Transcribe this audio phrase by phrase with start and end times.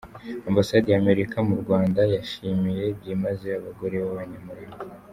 [0.49, 4.79] Ambasade ya Amerika mu Rwanda yashimiye byimazeyo abagore b’abanyamurava.